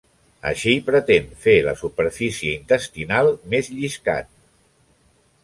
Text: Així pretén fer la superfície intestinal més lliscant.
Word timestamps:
Així 0.51 0.71
pretén 0.87 1.27
fer 1.43 1.55
la 1.67 1.75
superfície 1.81 2.55
intestinal 2.61 3.31
més 3.55 3.71
lliscant. 3.77 4.35